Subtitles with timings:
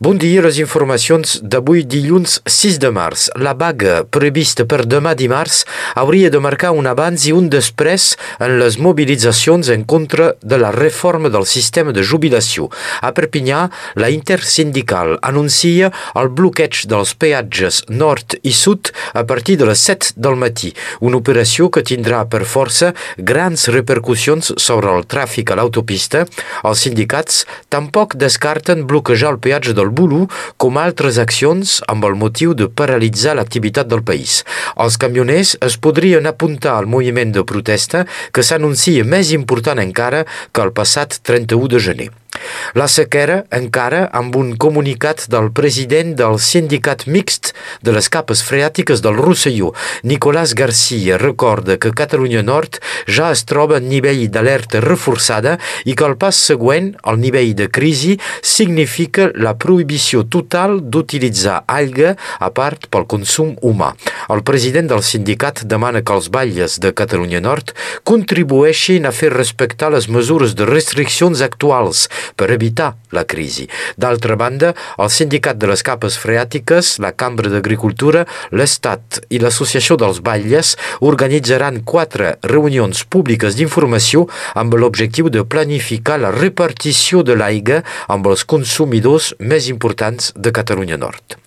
[0.00, 3.28] Bon dia, les informacions d'avui dilluns 6 de març.
[3.38, 5.60] La vaga prevista per demà dimarts
[5.94, 8.08] hauria de marcar un abans i un després
[8.42, 12.66] en les mobilitzacions en contra de la reforma del sistema de jubilació.
[13.06, 19.70] A Perpinyà, la intersindical anuncia el bloqueig dels peatges nord i sud a partir de
[19.70, 20.72] les 7 del matí,
[21.06, 26.26] una operació que tindrà per força grans repercussions sobre el tràfic a l'autopista.
[26.66, 30.24] Els sindicats tampoc descarten bloquejar el peatge del del Bulu
[30.56, 34.40] com altres accions amb el motiu de paralitzar l'activitat del país.
[34.80, 40.64] Els camioners es podrien apuntar al moviment de protesta que s'anuncia més important encara que
[40.64, 42.12] el passat 31 de gener.
[42.72, 47.52] La sequera encara amb un comunicat del president del sindicat mixt
[47.84, 53.76] de les capes freàtiques del Rosselló, Nicolás Garcia, recorda que Catalunya Nord ja es troba
[53.78, 59.54] en nivell d'alerta reforçada i que el pas següent, el nivell de crisi, significa la
[59.60, 63.92] prohibició total d'utilitzar alga a part pel consum humà.
[64.32, 67.74] El president del sindicat demana que els batlles de Catalunya Nord
[68.08, 73.66] contribueixin a fer respectar les mesures de restriccions actuals per evitar la crisi.
[74.00, 78.24] D'altra banda, el Sindicat de les Capes Freàtiques, la Cambra d'Agricultura,
[78.54, 86.34] l'Estat i l'Associació dels Batlles organitzaran quatre reunions públiques d'informació amb l'objectiu de planificar la
[86.34, 91.38] repartició de l'aigua amb els consumidors més importants de Catalunya Nord.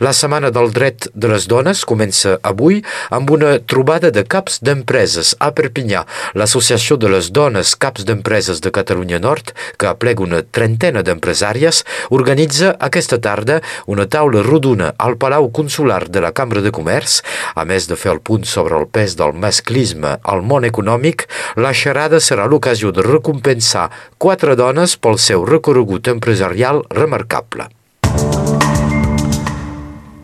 [0.00, 5.34] La Setmana del Dret de les Dones comença avui amb una trobada de caps d'empreses
[5.42, 6.04] a Perpinyà.
[6.38, 11.82] L'Associació de les Dones Caps d'Empreses de Catalunya Nord, que aplega una trentena d'empresàries,
[12.16, 13.60] organitza aquesta tarda
[13.92, 17.20] una taula rodona al Palau Consular de la Cambra de Comerç.
[17.54, 21.28] A més de fer el punt sobre el pes del masclisme al món econòmic,
[21.60, 27.70] la xerrada serà l'ocasió de recompensar quatre dones pel seu recorregut empresarial remarcable.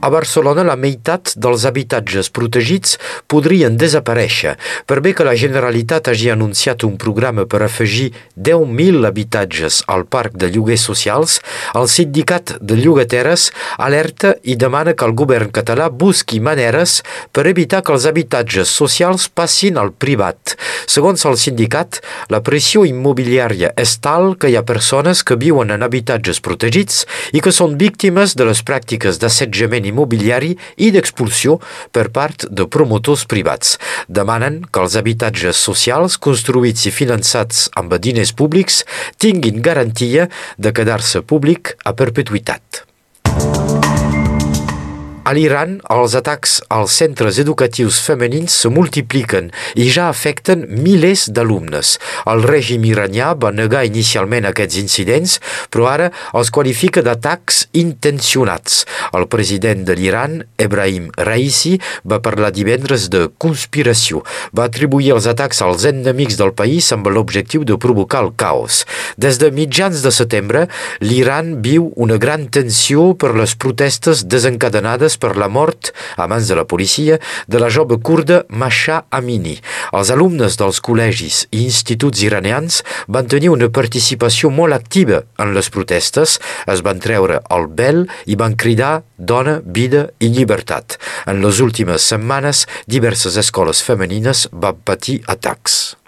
[0.02, 2.96] A Barcelona, la meitat dels habitatges protegits
[3.30, 4.56] podrien desaparèixer.
[4.90, 10.34] Per bé que la Generalitat hagi anunciat un programa per afegir 10.000 habitatges al parc
[10.34, 11.36] de lloguers socials,
[11.78, 16.96] el sindicat de llogateres alerta i demana que el govern català busqui maneres
[17.30, 20.56] per evitar que els habitatges socials passin al privat.
[20.90, 25.86] Segons el sindicat, la pressió immobiliària és tal que hi ha persones que viuen en
[25.86, 31.58] habitatges protegits i que són víctimes de les pràctiques d'assetjament immobiliari i d'expulsió
[31.94, 33.76] per part de promotors privats.
[34.08, 38.82] Demanen que els habitatges socials construïts i finançats amb diners públics
[39.22, 42.86] tinguin garantia de quedar-se públic a perpetuïtat.
[45.32, 49.46] A l'Iran, els atacs als centres educatius femenins se multipliquen
[49.80, 51.94] i ja afecten milers d'alumnes.
[52.28, 55.38] El règim iranià va negar inicialment aquests incidents,
[55.72, 58.82] però ara els qualifica d'atacs intencionats.
[59.16, 64.20] El president de l'Iran, Ebrahim Raisi, va parlar divendres de conspiració.
[64.52, 68.82] Va atribuir els atacs als enemics del país amb l'objectiu de provocar el caos.
[69.16, 70.66] Des de mitjans de setembre,
[71.00, 76.58] l'Iran viu una gran tensió per les protestes desencadenades per la mort, a mans de
[76.58, 79.54] la policia, de la jove kurda Masha Amini.
[79.94, 85.70] Els alumnes dels col·legis i instituts iraneans van tenir una participació molt activa en les
[85.70, 90.98] protestes, es van treure el vel i van cridar dona, vida i llibertat.
[91.30, 96.01] En les últimes setmanes, diverses escoles femenines van patir atacs.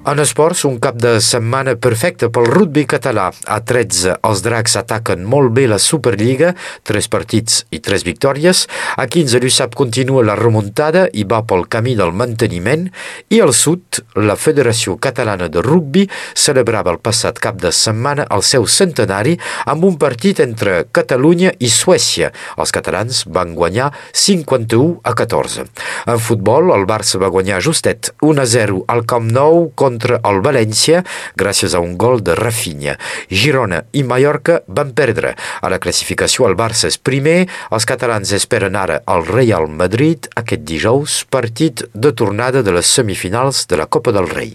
[0.00, 3.26] En esports, un cap de setmana perfecte pel rugby català.
[3.52, 6.54] A 13, els dracs ataquen molt bé la Superliga,
[6.88, 8.62] tres partits i tres victòries.
[8.96, 12.86] A 15, l'USAP continua la remuntada i va pel camí del manteniment.
[13.28, 18.40] I al sud, la Federació Catalana de Rugby celebrava el passat cap de setmana el
[18.40, 19.36] seu centenari
[19.68, 22.32] amb un partit entre Catalunya i Suècia.
[22.56, 25.68] Els catalans van guanyar 51 a 14.
[26.08, 30.20] En futbol, el Barça va guanyar justet 1 a 0 al Camp Nou contra contra
[30.30, 31.02] el València
[31.40, 32.96] gràcies a un gol de Rafinha.
[33.42, 35.34] Girona i Mallorca van perdre.
[35.34, 40.66] A la classificació el Barça és primer, els catalans esperen ara el Real Madrid aquest
[40.66, 44.54] dijous, partit de tornada de les semifinals de la Copa del Rei.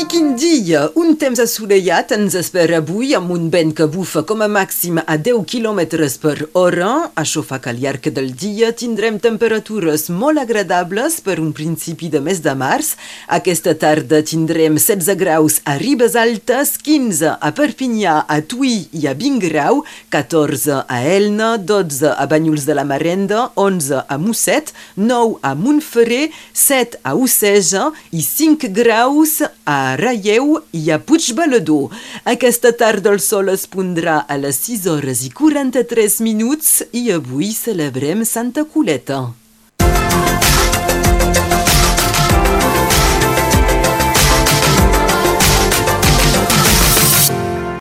[0.61, 4.99] dia, un temps assolellat ens espera avui amb un vent que bufa com a màxim
[5.01, 5.79] a 10 km
[6.21, 6.89] per hora.
[7.17, 12.21] Això fa que al llarg del dia tindrem temperatures molt agradables per un principi de
[12.21, 12.91] mes de març.
[13.27, 19.15] Aquesta tarda tindrem 16 graus a Ribes Altes, 15 a Perpinyà, a Tui i a
[19.17, 19.81] Vingrau,
[20.13, 26.29] 14 a Elna, 12 a Banyuls de la Marenda, 11 a Musset, 9 a Montferrer,
[26.53, 31.91] 7 a Oceja i 5 graus a Raieu i a Puigbalador.
[32.35, 37.53] Aquesta tarda el sol es pondrà a les 6 hores i 43 minuts i avui
[37.57, 39.40] celebrem Santa Coleta.